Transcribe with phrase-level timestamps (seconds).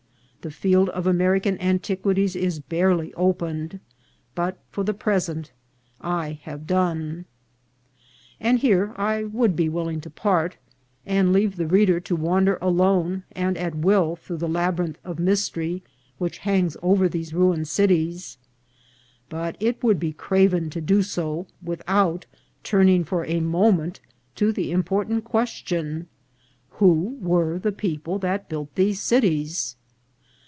[0.43, 3.79] The field of American antiquities is barely opened;
[4.33, 5.51] but for the pres ent
[6.01, 7.25] I have done.
[8.39, 10.57] And here I would be willing to part,
[11.05, 15.19] and leave the reader to wander alone and at will through the laby rinth of
[15.19, 15.83] mystery
[16.17, 18.39] which hangs over these ruined cities;
[19.29, 22.25] but it would be craven to do so, without
[22.63, 23.99] turning for a moment
[24.37, 26.07] to the important question,
[26.71, 29.75] Who were the peo ple that built these cities